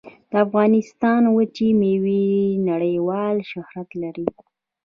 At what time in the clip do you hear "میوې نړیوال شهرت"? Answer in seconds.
1.81-3.89